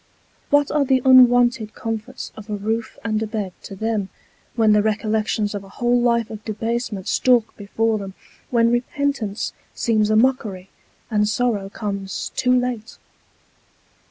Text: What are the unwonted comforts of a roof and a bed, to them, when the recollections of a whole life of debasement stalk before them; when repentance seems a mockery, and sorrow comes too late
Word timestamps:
What 0.49 0.71
are 0.71 0.83
the 0.83 1.03
unwonted 1.05 1.75
comforts 1.75 2.31
of 2.35 2.49
a 2.49 2.55
roof 2.55 2.97
and 3.05 3.21
a 3.21 3.27
bed, 3.27 3.53
to 3.61 3.75
them, 3.75 4.09
when 4.55 4.71
the 4.71 4.81
recollections 4.81 5.53
of 5.53 5.63
a 5.63 5.69
whole 5.69 6.01
life 6.01 6.31
of 6.31 6.43
debasement 6.43 7.07
stalk 7.07 7.55
before 7.55 7.99
them; 7.99 8.15
when 8.49 8.71
repentance 8.71 9.53
seems 9.75 10.09
a 10.09 10.15
mockery, 10.15 10.69
and 11.11 11.29
sorrow 11.29 11.69
comes 11.69 12.31
too 12.35 12.59
late 12.59 12.97